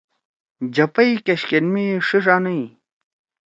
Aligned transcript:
جپئی 0.75 1.11
کیشکین 1.25 1.65
می 1.73 1.85
ݜیِݜ 2.07 2.25
آنیئی۔ 2.35 2.63